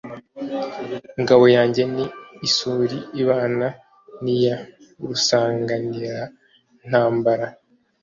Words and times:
ingabo 1.19 1.45
yanjye 1.55 1.81
ni 1.95 2.05
isuli 2.47 2.97
ibana 3.21 3.67
n'iya 4.21 4.55
rusanganirantambara, 5.07 7.45